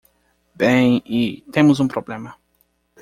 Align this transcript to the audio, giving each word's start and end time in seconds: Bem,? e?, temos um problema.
Bem,? 0.55 1.03
e?, 1.05 1.41
temos 1.53 1.79
um 1.79 1.87
problema. 1.87 2.35